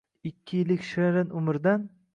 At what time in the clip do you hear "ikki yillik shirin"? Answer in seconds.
0.29-1.37